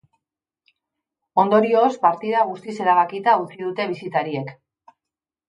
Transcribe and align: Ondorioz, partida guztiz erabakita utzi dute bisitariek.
Ondorioz, 1.43 1.89
partida 2.07 2.41
guztiz 2.53 2.75
erabakita 2.87 3.37
utzi 3.45 3.61
dute 3.61 3.87
bisitariek. 3.95 4.53